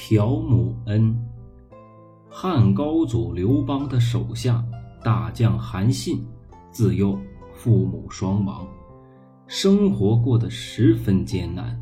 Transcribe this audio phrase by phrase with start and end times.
[0.00, 1.12] 朴母恩。
[2.30, 4.64] 汉高祖刘邦的手下
[5.02, 6.24] 大将韩信，
[6.70, 7.18] 自幼
[7.52, 8.64] 父母双亡，
[9.48, 11.76] 生活过得十分艰难。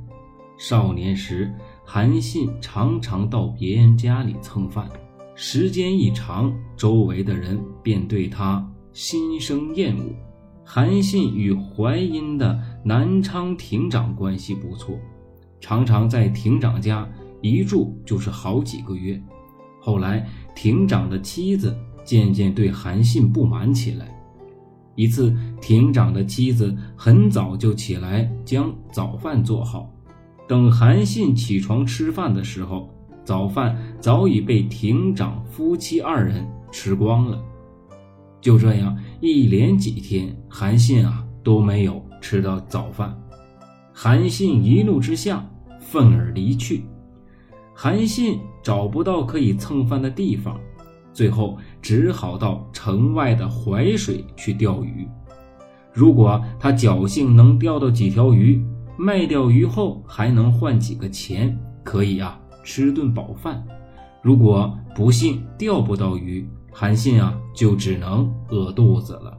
[0.56, 1.52] 少年时，
[1.84, 4.88] 韩信常常到别人家里蹭饭，
[5.34, 10.10] 时间一长，周围的人便对他心生厌恶。
[10.64, 14.98] 韩信与淮阴的南昌亭长关系不错，
[15.60, 17.06] 常常在亭长家
[17.46, 19.20] 一住就是好几个月。
[19.80, 24.12] 后来，亭长的妻子渐渐对韩信不满起来。
[24.96, 29.88] 一次，亭长的妻子很早就起来将早饭做好，
[30.48, 32.88] 等韩信起床吃饭的时候，
[33.22, 37.40] 早饭早已被亭长夫妻二人吃光了。
[38.40, 43.16] 就这样，一连几天，韩信啊都没有吃到早饭。
[43.92, 45.46] 韩信一怒之下，
[45.78, 46.84] 愤而离去。
[47.78, 50.58] 韩信找不到可以蹭饭的地方，
[51.12, 55.06] 最后只好到城外的淮水去钓鱼。
[55.92, 58.64] 如果他侥幸能钓到几条鱼，
[58.96, 63.62] 卖掉鱼后还能换几个钱，可以啊吃顿饱饭。
[64.22, 69.36] 如果不幸钓不到鱼，韩信啊就只能饿肚子了。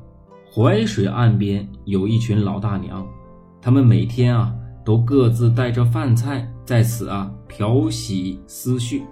[0.53, 3.03] 淮水岸边有一群老大娘，
[3.59, 4.53] 他们每天啊。
[4.88, 9.03] 都各自带着饭菜在此啊漂洗思绪。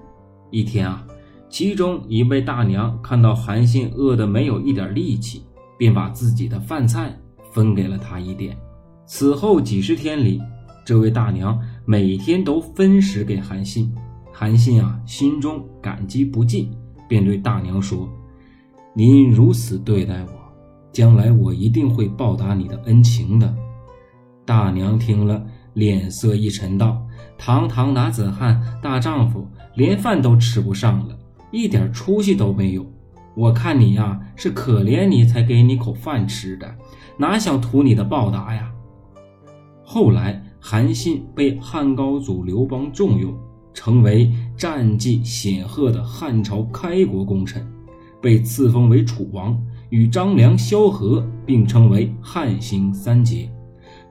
[0.50, 1.06] 一天啊，
[1.50, 5.44] 其中一位大娘看到韩信饿得没有一点力气，
[5.78, 7.14] 便把自己的饭菜
[7.52, 8.58] 分给了他一点。
[9.06, 10.42] 此后几十天里，
[10.86, 13.94] 这位大娘每天都分食给韩信。
[14.32, 16.72] 韩信啊，心中感激不尽，
[17.06, 18.08] 便对大娘说
[18.96, 20.30] ：“您如此对待我，
[20.94, 23.54] 将来我一定会报答你的恩情的。”
[24.48, 25.46] 大娘听了。
[25.76, 27.06] 脸色一沉，道
[27.38, 31.18] ：“堂堂男子汉大丈夫，连饭都吃不上了，
[31.52, 32.86] 一点出息都没有。
[33.36, 36.76] 我看你呀，是可怜你才给你口饭吃的，
[37.18, 38.72] 哪想图你的报答呀？”
[39.84, 43.34] 后来，韩信被汉高祖刘邦重用，
[43.74, 47.66] 成为战绩显赫的汉朝开国功臣，
[48.22, 53.48] 被赐封为楚王，与张良、萧何并称为汉兴三杰。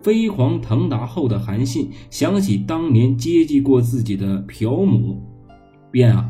[0.05, 5.19] 飞黄腾达后的韩信想起当年接济过自己的朴母，
[5.91, 6.29] 便啊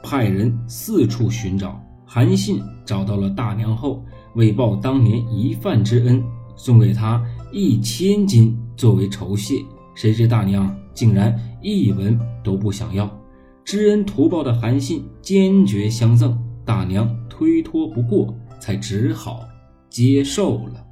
[0.00, 1.82] 派人四处寻找。
[2.04, 4.00] 韩信找到了大娘后，
[4.36, 6.22] 为报当年一饭之恩，
[6.54, 7.20] 送给他
[7.50, 9.56] 一千金作为酬谢。
[9.96, 13.10] 谁知大娘竟然一文都不想要，
[13.64, 19.40] 知恩图报的韩信坚决相赠，大娘推脱不过，才只好
[19.90, 20.86] 接受了。